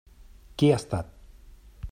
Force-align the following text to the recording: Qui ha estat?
Qui 0.61 0.71
ha 0.71 0.79
estat? 0.83 1.13